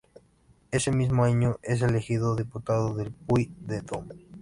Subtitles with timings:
[0.71, 4.15] Ese mismo año es elegido diputado del Puy-de-Dôme.